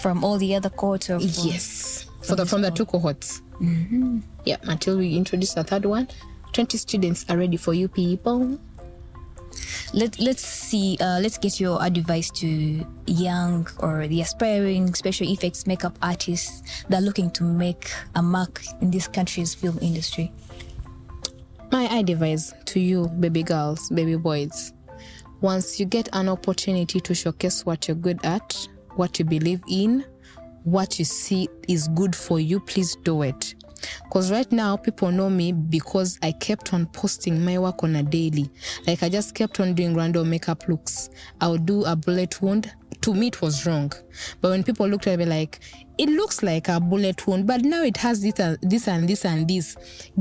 From 0.00 0.24
all 0.24 0.38
the 0.38 0.56
other 0.56 0.70
cohorts 0.70 1.08
of 1.10 1.22
yes 1.22 2.06
for 2.22 2.34
the 2.34 2.44
from 2.44 2.62
the 2.62 2.72
two 2.72 2.84
cohorts 2.84 3.42
yeah 4.44 4.56
until 4.64 4.98
we 4.98 5.14
introduce 5.16 5.56
a 5.56 5.62
third 5.62 5.84
one 5.84 6.08
20 6.52 6.76
students 6.78 7.24
are 7.28 7.36
ready 7.38 7.56
for 7.56 7.74
you 7.74 7.86
people 7.86 8.58
Let 9.92 10.18
Let's 10.18 10.42
see. 10.42 10.96
Uh, 11.00 11.20
let's 11.20 11.38
get 11.38 11.60
your 11.60 11.82
advice 11.82 12.30
to 12.40 12.84
young 13.06 13.68
or 13.78 14.06
the 14.08 14.20
aspiring 14.20 14.94
special 14.94 15.28
effects 15.28 15.66
makeup 15.66 15.98
artists 16.02 16.84
that 16.88 17.02
are 17.02 17.04
looking 17.04 17.30
to 17.32 17.44
make 17.44 17.90
a 18.14 18.22
mark 18.22 18.62
in 18.80 18.90
this 18.90 19.08
country's 19.08 19.54
film 19.54 19.78
industry. 19.80 20.32
my 21.72 21.84
advice 21.98 22.54
to 22.64 22.80
you 22.80 23.08
baby 23.20 23.42
girls 23.42 23.90
baby 23.90 24.16
boys 24.16 24.72
once 25.40 25.80
you 25.80 25.86
get 25.86 26.08
an 26.12 26.28
opportunity 26.28 27.00
to 27.00 27.14
showcase 27.14 27.66
what 27.66 27.88
you're 27.88 27.96
good 27.96 28.18
at 28.24 28.68
what 28.94 29.18
you 29.18 29.24
believe 29.24 29.62
in 29.68 30.04
what 30.62 30.98
you 30.98 31.04
see 31.04 31.48
is 31.68 31.88
good 31.88 32.14
for 32.14 32.38
you 32.38 32.60
please 32.60 32.96
do 33.02 33.22
it 33.22 33.54
because 34.04 34.30
right 34.30 34.50
now 34.52 34.76
people 34.76 35.10
know 35.10 35.28
me 35.28 35.52
because 35.52 36.18
i 36.22 36.32
kept 36.32 36.72
on 36.72 36.86
posting 36.86 37.44
my 37.44 37.58
work 37.58 37.82
on 37.82 37.96
a 37.96 38.02
daily. 38.02 38.50
Like 38.86 39.02
i 39.02 39.08
just 39.08 39.34
kept 39.34 39.60
on 39.60 39.74
doing 39.74 39.94
random 39.94 40.30
makeup 40.30 40.68
looks. 40.68 41.10
I 41.40 41.48
would 41.48 41.66
do 41.66 41.84
a 41.84 41.96
bullet 41.96 42.40
wound. 42.42 42.72
To 43.02 43.14
me 43.14 43.28
it 43.28 43.40
was 43.40 43.66
wrong. 43.66 43.92
But 44.40 44.50
when 44.50 44.64
people 44.64 44.88
looked 44.88 45.06
at 45.06 45.18
me 45.18 45.26
like 45.26 45.60
it 45.98 46.08
looks 46.08 46.42
like 46.42 46.68
a 46.68 46.80
bullet 46.80 47.26
wound 47.26 47.46
but 47.46 47.62
now 47.62 47.82
it 47.82 47.96
has 47.98 48.20
this 48.20 48.38
and 48.38 48.58
this 48.62 48.88
and 48.88 49.08
this 49.08 49.24
and 49.24 49.48
this. 49.48 49.76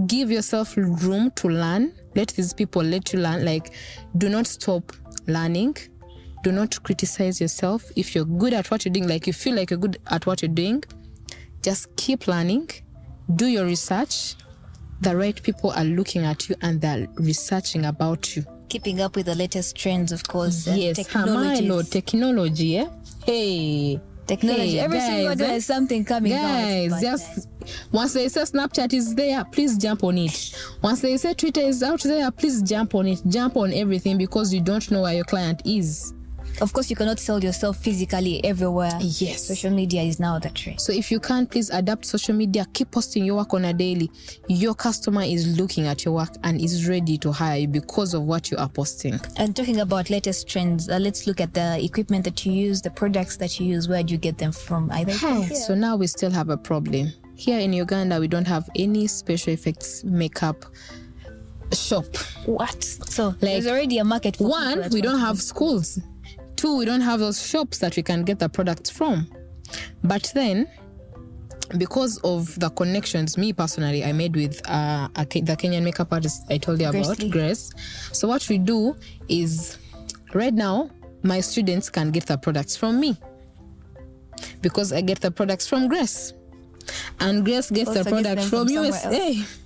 Give 0.07 0.31
yourself 0.31 0.75
room 0.77 1.31
to 1.35 1.49
learn. 1.49 1.93
Let 2.15 2.29
these 2.29 2.53
people 2.53 2.83
let 2.83 3.13
you 3.13 3.19
learn. 3.19 3.45
Like 3.45 3.73
do 4.17 4.29
not 4.29 4.47
stop 4.47 4.91
learning. 5.27 5.77
Do 6.43 6.51
not 6.51 6.81
criticize 6.83 7.41
yourself. 7.41 7.91
If 7.95 8.13
you're 8.13 8.25
good 8.25 8.53
at 8.53 8.69
what 8.69 8.85
you're 8.85 8.93
doing 8.93 9.07
like 9.07 9.27
you 9.27 9.33
feel 9.33 9.55
like 9.55 9.71
you're 9.71 9.79
good 9.79 9.97
at 10.07 10.25
what 10.25 10.41
you're 10.41 10.49
doing 10.49 10.83
just 11.65 11.95
keep 11.95 12.27
learning 12.27 12.69
do 13.33 13.47
your 13.47 13.65
research 13.65 14.35
the 15.01 15.15
right 15.15 15.41
people 15.43 15.71
are 15.71 15.83
looking 15.83 16.23
at 16.23 16.47
you 16.49 16.55
and 16.61 16.79
they're 16.81 17.07
researching 17.15 17.85
about 17.85 18.35
you 18.35 18.45
Keeping 18.67 18.99
up 18.99 19.15
with 19.15 19.27
the 19.27 19.35
latest 19.35 19.75
trends, 19.77 20.11
of 20.11 20.27
course. 20.27 20.67
yes 20.67 21.07
ha, 21.07 21.23
lord 21.25 21.87
technology 21.91 22.77
eh? 22.77 22.87
hey 23.25 23.99
Technology. 24.27 24.71
Hey, 24.71 24.79
Every 24.79 24.99
single 24.99 25.35
day 25.35 25.45
eh? 25.45 25.47
there's 25.49 25.65
something 25.65 26.03
coming 26.03 26.31
guys 26.31 26.91
out. 26.93 27.01
just 27.01 27.47
once 27.91 28.13
they 28.13 28.27
say 28.27 28.41
snapchat 28.41 28.91
is 28.93 29.13
there 29.13 29.43
please 29.45 29.77
jump 29.77 30.03
on 30.03 30.17
it 30.17 30.55
once 30.81 31.01
they 31.01 31.15
say 31.17 31.33
twitter 31.35 31.61
is 31.61 31.83
out 31.83 32.01
there 32.01 32.31
please 32.31 32.61
jump 32.63 32.95
on 32.95 33.07
it 33.07 33.21
jump 33.27 33.55
on 33.55 33.71
everything 33.71 34.17
because 34.17 34.51
you 34.53 34.61
don't 34.61 34.89
know 34.89 35.01
where 35.03 35.13
your 35.13 35.25
client 35.25 35.61
is 35.65 36.13
of 36.61 36.73
course, 36.73 36.89
you 36.89 36.95
cannot 36.95 37.19
sell 37.19 37.43
yourself 37.43 37.77
physically 37.77 38.43
everywhere. 38.45 38.91
Yes. 39.01 39.43
Social 39.47 39.71
media 39.71 40.01
is 40.01 40.19
now 40.19 40.39
the 40.39 40.49
trend. 40.49 40.79
So 40.81 40.91
if 40.93 41.11
you 41.11 41.19
can, 41.19 41.47
please 41.47 41.69
adapt 41.69 42.05
social 42.05 42.33
media. 42.35 42.65
Keep 42.73 42.91
posting 42.91 43.25
your 43.25 43.35
work 43.35 43.53
on 43.53 43.65
a 43.65 43.73
daily. 43.73 44.09
Your 44.47 44.73
customer 44.75 45.21
is 45.23 45.57
looking 45.59 45.87
at 45.87 46.05
your 46.05 46.13
work 46.13 46.29
and 46.43 46.59
is 46.61 46.87
ready 46.87 47.17
to 47.19 47.31
hire 47.31 47.59
you 47.59 47.67
because 47.67 48.13
of 48.13 48.23
what 48.23 48.51
you 48.51 48.57
are 48.57 48.69
posting. 48.69 49.19
And 49.37 49.55
talking 49.55 49.79
about 49.79 50.09
latest 50.09 50.47
trends, 50.47 50.89
uh, 50.89 50.97
let's 50.97 51.27
look 51.27 51.41
at 51.41 51.53
the 51.53 51.83
equipment 51.83 52.23
that 52.25 52.45
you 52.45 52.51
use, 52.51 52.81
the 52.81 52.91
products 52.91 53.37
that 53.37 53.59
you 53.59 53.65
use. 53.67 53.87
Where 53.87 54.03
do 54.03 54.13
you 54.13 54.17
get 54.19 54.37
them 54.37 54.51
from? 54.51 54.89
Either 54.91 55.11
Hey, 55.13 55.41
here. 55.43 55.55
so 55.55 55.75
now 55.75 55.95
we 55.95 56.07
still 56.07 56.31
have 56.31 56.49
a 56.49 56.57
problem. 56.57 57.11
Here 57.35 57.59
in 57.59 57.73
Uganda, 57.73 58.19
we 58.19 58.27
don't 58.29 58.47
have 58.47 58.69
any 58.77 59.07
special 59.07 59.51
effects 59.53 60.03
makeup 60.05 60.63
shop. 61.73 62.05
what? 62.45 62.83
So 62.83 63.31
there's 63.41 63.67
already 63.67 63.97
a 63.97 64.03
market 64.05 64.37
for 64.37 64.47
One, 64.47 64.89
we 64.91 65.01
don't 65.01 65.19
have 65.19 65.41
schools. 65.41 65.99
Two, 66.55 66.77
we 66.77 66.85
don't 66.85 67.01
have 67.01 67.19
those 67.19 67.45
shops 67.45 67.79
that 67.79 67.95
we 67.95 68.03
can 68.03 68.23
get 68.23 68.39
the 68.39 68.49
products 68.49 68.89
from. 68.89 69.27
But 70.03 70.31
then, 70.33 70.67
because 71.77 72.17
of 72.23 72.57
the 72.59 72.69
connections, 72.69 73.37
me 73.37 73.53
personally, 73.53 74.03
I 74.03 74.13
made 74.13 74.35
with 74.35 74.61
uh, 74.69 75.09
a, 75.15 75.25
the 75.25 75.57
Kenyan 75.57 75.83
makeup 75.83 76.13
artist 76.13 76.43
I 76.49 76.57
told 76.57 76.79
you 76.79 76.89
about, 76.89 77.19
Lee. 77.19 77.29
Grace. 77.29 77.71
So 78.11 78.27
what 78.27 78.47
we 78.49 78.57
do 78.57 78.95
is, 79.27 79.77
right 80.33 80.53
now, 80.53 80.89
my 81.23 81.41
students 81.41 81.89
can 81.89 82.11
get 82.11 82.27
the 82.27 82.37
products 82.37 82.75
from 82.77 82.99
me 82.99 83.17
because 84.61 84.93
I 84.93 85.01
get 85.01 85.21
the 85.21 85.31
products 85.31 85.67
from 85.67 85.87
Grace, 85.87 86.33
and 87.19 87.43
Grace 87.43 87.71
gets 87.71 87.89
Also 87.89 88.03
the 88.03 88.09
products 88.09 88.49
from, 88.49 88.69
USA. 88.69 89.43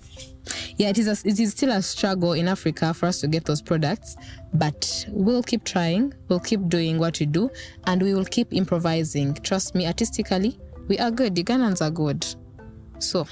Yeah, 0.80 0.90
it 0.90 0.98
is. 0.98 1.08
A, 1.08 1.28
it 1.28 1.40
is 1.40 1.52
still 1.52 1.72
a 1.72 1.82
struggle 1.82 2.32
in 2.34 2.48
Africa 2.48 2.94
for 2.94 3.08
us 3.08 3.20
to 3.20 3.28
get 3.28 3.44
those 3.44 3.62
products, 3.62 4.16
but 4.54 5.06
we'll 5.10 5.44
keep 5.44 5.66
trying. 5.66 6.14
We'll 6.30 6.40
keep 6.40 6.70
doing 6.70 6.98
what 6.98 7.20
we 7.20 7.26
do, 7.26 7.50
and 7.86 8.02
we 8.02 8.14
will 8.14 8.24
keep 8.26 8.54
improvising. 8.54 9.34
Trust 9.36 9.76
me, 9.76 9.86
artistically, 9.86 10.58
we 10.88 10.98
are 10.98 11.12
good. 11.12 11.36
Ugandans 11.36 11.82
are 11.86 11.92
good. 11.92 12.26
So, 13.00 13.28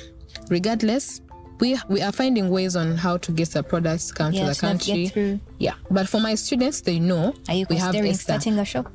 regardless, 0.50 1.22
we 1.62 1.77
we 1.89 2.01
are 2.01 2.12
finding 2.12 2.50
ways 2.50 2.75
on 2.75 2.98
how 2.98 3.16
to 3.16 3.32
get 3.32 3.50
the 3.51 3.63
products 3.63 4.12
come 4.12 4.34
Yeah, 4.34 4.42
to 4.42 4.54
the 4.54 4.60
country. 4.60 5.39
Yeah, 5.58 5.75
but 5.89 6.10
for 6.10 6.20
my 6.20 6.36
students, 6.36 6.82
they 6.82 7.00
know 7.00 7.34
Are 7.48 7.56
you 7.56 7.66
we 7.70 7.77
have 7.77 7.92
considering 7.92 8.12
Esther. 8.12 8.24
starting 8.24 8.60
a 8.60 8.66
shop? 8.66 8.92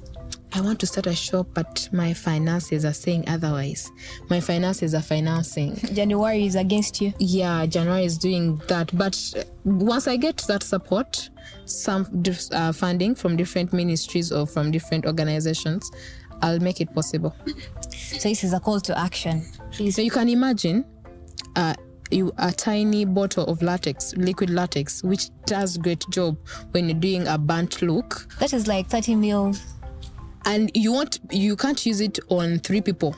I 0.55 0.61
want 0.61 0.81
to 0.81 0.87
start 0.87 1.07
a 1.07 1.15
shop, 1.15 1.47
but 1.55 1.89
my 1.93 2.13
finances 2.13 2.85
are 2.85 2.93
saying 2.93 3.25
otherwise. 3.27 3.91
My 4.29 4.39
finances 4.41 4.95
are 4.95 5.01
financing. 5.01 5.77
January 5.95 6.45
is 6.45 6.57
against 6.57 7.01
you. 7.01 7.15
Yeah, 7.19 7.65
January 7.65 8.05
is 8.05 8.19
doing 8.19 8.61
that. 8.69 8.97
But 8.97 9.19
uh, 9.37 9.45
once 9.65 10.07
I 10.07 10.17
get 10.17 10.39
that 10.49 10.63
support, 10.63 11.31
some 11.65 12.23
uh, 12.53 12.73
funding 12.73 13.15
from 13.15 13.37
different 13.37 13.73
ministries 13.73 14.31
or 14.31 14.47
from 14.47 14.71
different 14.71 15.07
organizations, 15.07 15.91
I'll 16.43 16.61
make 16.61 16.83
it 16.83 16.93
possible. 16.95 17.35
So 17.95 18.29
this 18.29 18.45
is 18.45 18.53
a 18.53 18.61
call 18.61 18.81
to 18.81 18.99
action. 18.99 19.47
Please. 19.71 19.97
So 19.97 20.03
you 20.03 20.11
can 20.11 20.29
imagine 20.29 20.85
uh, 21.57 21.75
you 22.11 22.31
a 22.39 22.53
tiny 22.53 23.07
bottle 23.07 23.47
of 23.47 23.63
latex, 23.63 24.15
liquid 24.17 24.51
latex, 24.51 25.03
which 25.03 25.31
does 25.47 25.79
great 25.79 26.05
job 26.11 26.37
when 26.73 26.89
you're 26.89 26.99
doing 26.99 27.27
a 27.27 27.39
burnt 27.39 27.81
look. 27.81 28.29
That 28.39 28.53
is 28.53 28.67
like 28.67 28.89
30 28.89 29.15
mil. 29.17 29.55
And 30.45 30.71
you 30.75 30.93
want 30.93 31.21
you 31.31 31.57
can't 31.57 31.85
use 31.85 32.01
it 32.01 32.19
on 32.29 32.59
three 32.61 32.81
people. 32.81 33.17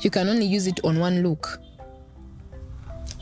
You 0.00 0.10
can 0.10 0.28
only 0.28 0.46
use 0.46 0.66
it 0.66 0.80
on 0.84 0.98
one 0.98 1.22
look. 1.22 1.60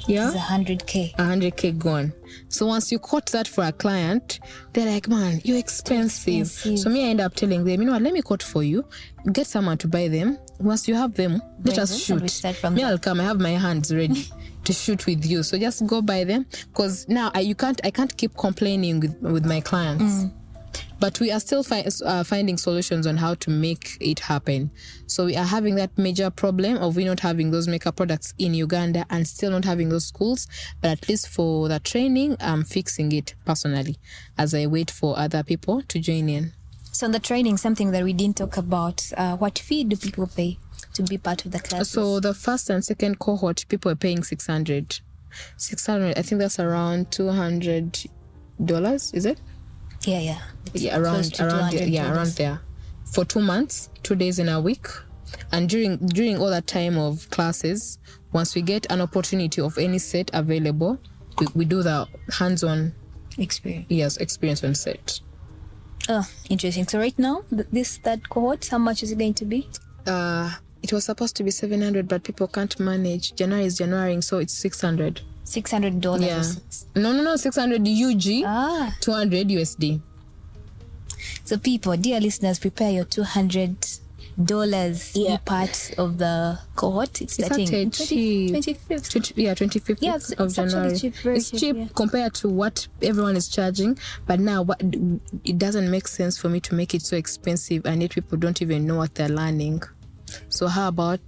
Yeah? 0.08 0.32
It's 0.32 0.36
100k. 0.36 1.14
100k 1.16 1.78
gone. 1.78 2.12
So 2.48 2.66
once 2.66 2.90
you 2.90 2.98
quote 2.98 3.30
that 3.32 3.46
for 3.46 3.64
a 3.64 3.72
client 3.72 4.40
they're 4.72 4.86
like 4.86 5.06
man 5.08 5.40
you're 5.44 5.58
expensive. 5.58 6.42
expensive. 6.42 6.78
so 6.78 6.90
me 6.90 7.04
i 7.06 7.10
end 7.10 7.20
up 7.20 7.34
telling 7.34 7.64
them 7.64 7.80
you 7.80 7.86
know 7.86 7.92
what? 7.92 8.02
Let 8.02 8.12
me 8.12 8.22
quote 8.22 8.42
for 8.42 8.62
you. 8.62 8.84
Get 9.32 9.46
someone 9.46 9.78
to 9.78 9.88
buy 9.88 10.08
them. 10.08 10.38
Once 10.58 10.88
you 10.88 10.94
have 10.94 11.14
them 11.14 11.40
let 11.64 11.78
us 11.78 12.06
them 12.06 12.16
and 12.16 12.22
we 12.22 12.28
shoot 12.28 12.70
me 12.72 12.82
i'll 12.82 12.98
come. 12.98 13.20
I 13.20 13.24
have 13.24 13.40
my 13.40 13.50
hands 13.50 13.94
ready 13.94 14.26
to 14.64 14.72
shoot 14.72 15.06
with 15.06 15.24
you. 15.24 15.42
So 15.42 15.58
just 15.58 15.86
go 15.86 16.02
buy 16.02 16.24
them. 16.24 16.46
Because 16.68 17.08
now 17.08 17.30
I, 17.34 17.40
you 17.40 17.54
can't 17.54 17.80
i 17.84 17.90
can't 17.90 18.16
keep 18.16 18.36
complaining 18.36 19.00
with, 19.00 19.16
with 19.20 19.46
my 19.46 19.60
clients. 19.60 20.24
Mm. 20.24 20.32
But 21.02 21.18
we 21.18 21.32
are 21.32 21.40
still 21.40 21.64
fi- 21.64 21.84
uh, 22.04 22.22
finding 22.22 22.56
solutions 22.56 23.08
on 23.08 23.16
how 23.16 23.34
to 23.34 23.50
make 23.50 23.96
it 24.00 24.20
happen. 24.20 24.70
So 25.08 25.24
we 25.24 25.36
are 25.36 25.44
having 25.44 25.74
that 25.74 25.98
major 25.98 26.30
problem 26.30 26.76
of 26.76 26.94
we 26.94 27.04
not 27.04 27.18
having 27.18 27.50
those 27.50 27.66
makeup 27.66 27.96
products 27.96 28.34
in 28.38 28.54
Uganda 28.54 29.04
and 29.10 29.26
still 29.26 29.50
not 29.50 29.64
having 29.64 29.88
those 29.88 30.06
schools. 30.06 30.46
But 30.80 30.92
at 30.92 31.08
least 31.08 31.26
for 31.26 31.68
the 31.68 31.80
training, 31.80 32.36
I'm 32.38 32.62
fixing 32.62 33.10
it 33.10 33.34
personally 33.44 33.96
as 34.38 34.54
I 34.54 34.66
wait 34.66 34.92
for 34.92 35.18
other 35.18 35.42
people 35.42 35.82
to 35.82 35.98
join 35.98 36.28
in. 36.28 36.52
So 36.92 37.06
on 37.06 37.10
the 37.10 37.18
training, 37.18 37.56
something 37.56 37.90
that 37.90 38.04
we 38.04 38.12
didn't 38.12 38.36
talk 38.36 38.56
about. 38.56 39.10
Uh, 39.16 39.36
what 39.36 39.58
fee 39.58 39.82
do 39.82 39.96
people 39.96 40.28
pay 40.28 40.56
to 40.94 41.02
be 41.02 41.18
part 41.18 41.44
of 41.44 41.50
the 41.50 41.58
class? 41.58 41.88
So 41.88 42.20
the 42.20 42.32
first 42.32 42.70
and 42.70 42.84
second 42.84 43.18
cohort, 43.18 43.64
people 43.68 43.90
are 43.90 43.96
paying 43.96 44.22
600. 44.22 45.00
600, 45.56 46.16
I 46.16 46.22
think 46.22 46.38
that's 46.38 46.60
around 46.60 47.10
$200, 47.10 49.14
is 49.14 49.26
it? 49.26 49.40
Yeah, 50.04 50.18
yeah. 50.20 50.38
yeah, 50.74 50.98
Close 50.98 51.38
around 51.40 51.52
around 51.52 51.70
200 51.72 51.88
yeah 51.88 52.12
around 52.12 52.28
there 52.32 52.60
for 53.12 53.24
two 53.24 53.40
months 53.40 53.88
two 54.02 54.14
days 54.14 54.38
in 54.38 54.48
a 54.48 54.60
week 54.60 54.86
and 55.52 55.68
during 55.68 55.98
during 55.98 56.38
all 56.38 56.50
that 56.50 56.66
time 56.66 56.96
of 56.98 57.28
classes 57.30 57.98
once 58.32 58.54
we 58.54 58.62
get 58.62 58.86
an 58.90 59.00
opportunity 59.00 59.60
of 59.60 59.76
any 59.78 59.98
set 59.98 60.30
available 60.32 60.98
we, 61.38 61.46
we 61.54 61.64
do 61.64 61.82
the 61.82 62.06
hands-on 62.38 62.92
Experience. 63.38 63.86
yes 63.88 64.16
experience 64.18 64.64
on 64.64 64.74
set 64.74 65.20
Oh, 66.08 66.28
interesting. 66.50 66.84
So 66.88 66.98
right 66.98 67.16
now, 67.16 67.44
this 67.52 67.96
third 67.98 68.28
cohort, 68.28 68.66
how 68.66 68.78
much 68.78 69.04
is 69.04 69.12
it 69.12 69.18
going 69.18 69.34
to 69.34 69.44
be? 69.44 69.68
uh 70.04 70.50
it 70.82 70.92
was 70.92 71.04
supposed 71.04 71.36
to 71.36 71.44
be 71.44 71.52
700 71.52 72.08
but 72.08 72.24
people 72.24 72.48
can't 72.48 72.78
manage 72.80 73.36
january 73.36 73.66
is 73.66 73.78
january 73.78 74.20
so 74.20 74.38
it's 74.38 74.52
600 74.54 75.20
Six 75.44 75.70
hundred 75.70 76.00
dollars. 76.00 76.22
yeah 76.94 77.02
no 77.02 77.12
no 77.12 77.22
no 77.22 77.36
600 77.36 77.80
ug 77.86 78.44
Ah, 78.46 78.94
200 79.00 79.48
usd 79.48 80.00
so 81.44 81.56
people, 81.58 81.96
dear 81.96 82.20
listeners, 82.20 82.58
prepare 82.58 82.90
your 82.90 83.04
two 83.04 83.22
hundred 83.24 83.76
dollars 84.42 85.12
Yeah. 85.14 85.36
part 85.44 85.92
of 85.98 86.18
the 86.18 86.58
cohort. 86.74 87.20
It's 87.20 87.38
It's 87.38 87.46
starting 87.46 87.66
twenty 87.68 88.74
fifth. 88.74 89.10
20, 89.10 89.34
yeah, 89.42 89.54
25th 89.54 89.98
Yeah, 90.00 90.16
it's- 90.16 90.32
of 90.32 90.46
it's 90.46 90.54
January. 90.54 90.98
cheap, 90.98 91.14
it's 91.26 91.50
cheap, 91.50 91.60
cheap 91.60 91.76
yeah. 91.76 91.86
compared 91.94 92.34
to 92.34 92.48
what 92.48 92.86
everyone 93.02 93.36
is 93.36 93.48
charging. 93.48 93.98
But 94.26 94.40
now, 94.40 94.62
what 94.62 94.80
it 95.44 95.58
doesn't 95.58 95.90
make 95.90 96.08
sense 96.08 96.38
for 96.38 96.48
me 96.48 96.60
to 96.60 96.74
make 96.74 96.94
it 96.94 97.02
so 97.02 97.16
expensive, 97.16 97.84
and 97.86 98.02
yet 98.02 98.12
people 98.12 98.38
don't 98.38 98.60
even 98.62 98.86
know 98.86 98.96
what 98.96 99.14
they're 99.16 99.28
learning. 99.28 99.82
So 100.48 100.66
how 100.68 100.88
about 100.88 101.20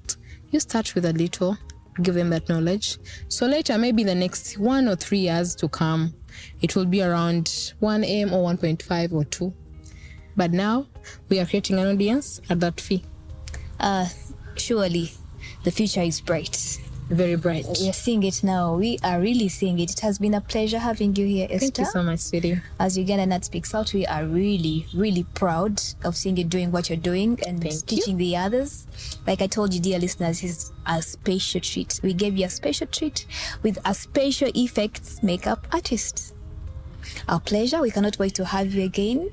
you 0.51 0.61
start 0.61 0.95
with 0.95 1.05
a 1.05 1.13
little, 1.13 1.59
give 2.03 2.15
them 2.15 2.31
that 2.31 2.49
knowledge. 2.49 2.99
So 3.29 3.47
later, 3.47 3.79
maybe 3.79 4.05
the 4.05 4.15
next 4.15 4.59
one 4.59 4.89
or 4.89 4.97
three 4.97 5.19
years 5.21 5.55
to 5.57 5.69
come, 5.69 6.15
it 6.61 6.75
will 6.75 6.87
be 6.87 7.03
around 7.03 7.73
1 7.81 8.05
a.m. 8.05 8.33
or 8.33 8.53
1.5 8.53 9.13
or 9.13 9.25
2. 9.25 9.53
But 10.37 10.53
now 10.53 10.87
we 11.29 11.39
are 11.39 11.47
creating 11.47 11.79
an 11.79 11.87
audience 11.87 12.41
at 12.51 12.61
that 12.61 12.81
fee. 12.81 13.05
Uh, 13.79 14.07
surely, 14.57 15.13
the 15.63 15.71
future 15.71 16.03
is 16.03 16.21
bright. 16.21 16.81
Very 17.11 17.37
bright. 17.37 17.67
Uh, 17.67 17.75
we 17.81 17.89
are 17.91 17.93
seeing 17.93 18.23
it 18.23 18.43
now. 18.43 18.77
We 18.77 18.99
are 19.05 19.21
really 19.21 19.49
seeing 19.49 19.79
it. 19.79 19.93
It 19.93 20.01
has 20.01 20.19
been 20.19 20.33
a 20.33 20.41
pleasure 20.41 20.79
having 20.79 21.15
you 21.17 21.27
here, 21.27 21.47
Esther. 21.51 21.59
Thank 21.67 21.79
you 21.79 21.85
so 21.85 22.03
much, 22.03 22.21
sweetie. 22.21 22.61
As 22.81 22.97
Ugandan 22.97 23.33
Art 23.33 23.45
Speaks 23.45 23.75
Out, 23.75 23.93
we 23.93 24.07
are 24.07 24.25
really, 24.25 24.87
really 24.95 25.25
proud 25.35 25.83
of 26.03 26.17
seeing 26.17 26.39
you 26.39 26.45
doing 26.45 26.73
what 26.73 26.89
you're 26.89 26.97
doing 26.97 27.39
and 27.47 27.61
Thank 27.61 27.75
you. 27.75 27.81
teaching 27.87 28.17
the 28.17 28.37
others. 28.37 28.87
Like 29.27 29.43
I 29.43 29.47
told 29.47 29.75
you, 29.75 29.81
dear 29.81 29.99
listeners, 29.99 30.41
this 30.41 30.51
is 30.51 30.73
a 30.87 31.03
special 31.03 31.61
treat. 31.61 32.01
We 32.03 32.15
gave 32.15 32.39
you 32.39 32.47
a 32.47 32.51
special 32.51 32.87
treat 32.87 33.27
with 33.63 33.79
a 33.85 33.93
special 33.95 34.51
effects 34.55 35.23
makeup 35.23 35.67
artist. 35.73 36.35
Our 37.29 37.41
pleasure. 37.41 37.81
We 37.83 37.91
cannot 37.91 38.19
wait 38.19 38.35
to 38.37 38.47
have 38.47 38.73
you 38.73 38.83
again. 38.85 39.31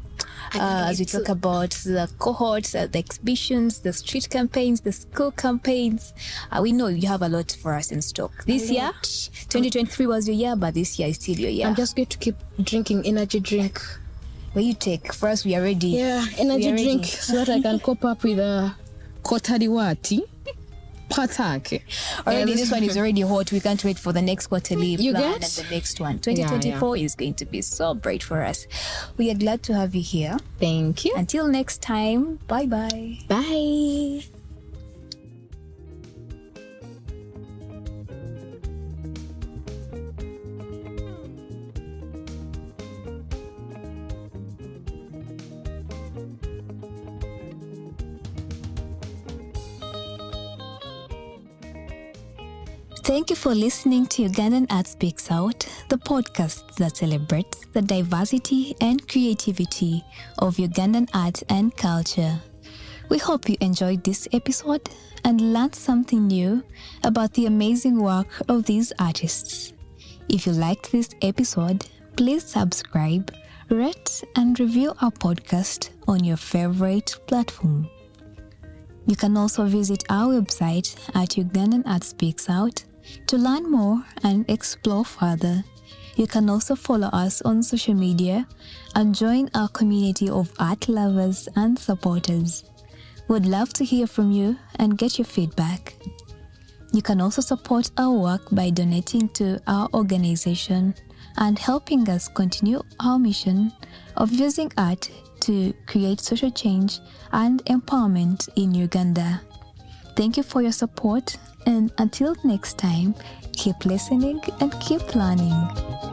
Uh, 0.54 0.88
as 0.90 1.00
we 1.00 1.06
talk 1.06 1.30
about 1.30 1.70
the 1.86 2.10
cohorts, 2.20 2.76
uh, 2.76 2.88
the 2.88 3.00
exhibitions, 3.00 3.80
the 3.80 3.94
street 3.94 4.30
campaigns, 4.30 4.82
the 4.82 4.92
school 4.92 5.32
campaigns, 5.32 6.14
uh, 6.52 6.60
we 6.62 6.72
know 6.72 6.88
you 6.88 7.08
have 7.08 7.22
a 7.22 7.30
lot 7.30 7.52
for 7.62 7.74
us 7.74 7.92
in 7.92 8.02
stock. 8.02 8.44
This 8.46 8.70
year, 8.70 8.92
2023 9.02 10.06
was 10.08 10.28
your 10.28 10.36
year, 10.36 10.56
but 10.56 10.74
this 10.74 11.00
year 11.00 11.08
is 11.08 11.16
still 11.16 11.38
your 11.38 11.50
year. 11.50 11.68
I'm 11.68 11.76
just 11.76 11.96
going 11.96 12.08
to 12.08 12.18
keep 12.18 12.36
drinking 12.62 13.06
energy 13.06 13.40
drink. 13.40 13.80
Where 14.54 14.66
you 14.66 14.74
take 14.74 15.14
for 15.14 15.30
us, 15.30 15.46
we 15.46 15.56
are 15.56 15.62
ready. 15.62 15.88
Yeah, 15.90 16.26
energy 16.38 16.68
are 16.68 16.72
ready. 16.72 16.84
drink 16.84 17.06
so 17.06 17.38
that 17.38 17.50
I 17.50 17.62
can 17.62 17.80
cope 17.80 18.04
up 18.04 18.24
with 18.24 18.38
a 18.40 18.76
kotariwati 19.24 20.22
patake. 21.12 21.82
Already, 22.28 22.54
this 22.56 22.72
one 22.72 22.84
is 22.84 22.98
already 22.98 23.22
hot. 23.22 23.52
We 23.52 23.60
can't 23.60 23.84
wait 23.84 24.00
for 24.00 24.12
the 24.14 24.22
next 24.22 24.48
quarterly 24.48 24.96
You 24.96 25.12
plan 25.14 25.40
get? 25.40 25.58
and 25.58 25.68
the 25.68 25.76
next 25.76 26.00
one. 26.00 26.20
2024 26.20 26.98
is 26.98 27.16
going 27.16 27.34
to 27.36 27.46
be 27.46 27.62
so 27.62 27.94
bright 27.94 28.24
for 28.24 28.42
us. 28.42 28.68
We 29.18 29.30
are 29.32 29.36
glad 29.36 29.64
to 29.64 29.74
have 29.76 29.94
you 29.96 30.02
here. 30.02 30.38
Thank 30.60 31.06
you. 31.06 31.14
Until 31.16 31.48
next 31.48 31.82
time, 31.82 32.40
bye 32.48 32.66
bye. 32.66 33.20
Bye. 33.28 34.41
Thank 53.12 53.30
you 53.30 53.36
for 53.36 53.54
listening 53.54 54.06
to 54.06 54.24
Ugandan 54.24 54.68
Art 54.72 54.88
Speaks 54.88 55.30
Out, 55.30 55.68
the 55.90 55.98
podcast 55.98 56.76
that 56.76 56.96
celebrates 56.96 57.66
the 57.74 57.82
diversity 57.82 58.74
and 58.80 59.06
creativity 59.06 60.02
of 60.40 60.56
Ugandan 60.56 61.10
art 61.14 61.44
and 61.50 61.76
culture. 61.76 62.40
We 63.10 63.18
hope 63.18 63.50
you 63.50 63.58
enjoyed 63.60 64.06
this 64.06 64.30
episode 64.32 64.90
and 65.26 65.52
learned 65.52 65.76
something 65.76 66.26
new 66.26 66.64
about 67.04 67.34
the 67.34 67.48
amazing 67.48 68.02
work 68.02 68.30
of 68.48 68.64
these 68.64 68.94
artists. 68.98 69.74
If 70.30 70.48
you 70.48 70.54
liked 70.54 70.94
this 70.94 71.10
episode, 71.22 71.86
please 72.16 72.46
subscribe, 72.46 73.36
rate, 73.68 74.24
and 74.38 74.58
review 74.58 74.94
our 75.02 75.12
podcast 75.12 75.90
on 76.08 76.24
your 76.24 76.38
favorite 76.38 77.20
platform. 77.28 77.90
You 79.06 79.18
can 79.18 79.36
also 79.36 79.66
visit 79.66 80.06
our 80.10 80.40
website 80.40 80.96
at 81.14 81.32
Ugandan 81.32 81.84
Art 81.86 82.06
Speaks 82.06 82.50
Out 82.50 82.86
to 83.28 83.38
learn 83.38 83.70
more 83.70 84.04
and 84.24 84.50
explore 84.50 85.06
further. 85.06 85.64
You 86.16 86.28
can 86.28 86.50
also 86.50 86.76
follow 86.76 87.08
us 87.08 87.42
on 87.42 87.64
social 87.64 87.94
media 87.94 88.48
and 88.96 89.16
join 89.16 89.50
our 89.56 89.70
community 89.70 90.30
of 90.30 90.52
art 90.60 90.90
lovers 90.90 91.48
and 91.56 91.78
supporters. 91.80 92.66
We'd 93.28 93.46
love 93.46 93.72
to 93.74 93.86
hear 93.86 94.08
from 94.08 94.32
you 94.32 94.58
and 94.76 94.98
get 94.98 95.18
your 95.18 95.26
feedback. 95.26 95.96
You 96.94 97.02
can 97.02 97.22
also 97.22 97.42
support 97.42 97.90
our 97.98 98.12
work 98.12 98.42
by 98.52 98.70
donating 98.70 99.30
to 99.30 99.62
our 99.68 99.88
organization 99.94 100.94
and 101.38 101.58
helping 101.58 102.10
us 102.10 102.28
continue 102.28 102.82
our 103.00 103.18
mission 103.18 103.72
of 104.18 104.34
using 104.34 104.72
art 104.78 105.10
to 105.42 105.74
create 105.88 106.20
social 106.20 106.52
change 106.52 107.00
and 107.32 107.64
empowerment 107.66 108.50
in 108.58 108.74
Uganda. 108.76 109.42
Thank 110.22 110.38
you 110.38 110.44
for 110.44 110.62
your 110.62 110.72
support, 110.72 111.36
and 111.66 111.92
until 111.98 112.36
next 112.44 112.78
time, 112.78 113.16
keep 113.54 113.86
listening 113.86 114.40
and 114.60 114.72
keep 114.80 115.16
learning. 115.16 116.11